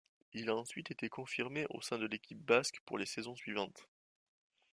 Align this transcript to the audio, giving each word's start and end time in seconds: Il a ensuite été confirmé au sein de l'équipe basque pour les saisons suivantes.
Il 0.33 0.49
a 0.49 0.55
ensuite 0.55 0.89
été 0.89 1.09
confirmé 1.09 1.67
au 1.69 1.79
sein 1.79 1.99
de 1.99 2.07
l'équipe 2.07 2.39
basque 2.43 2.79
pour 2.87 2.97
les 2.97 3.05
saisons 3.05 3.35
suivantes. 3.35 3.87